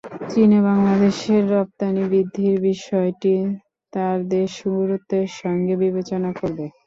[0.29, 3.33] চীনে বাংলাদেশের রপ্তানি বৃদ্ধির বিষয়টি
[3.93, 6.65] তাঁর দেশ গুরুত্বের সঙ্গে বিবেচনা করবে।